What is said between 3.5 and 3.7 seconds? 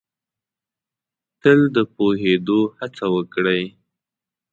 ئ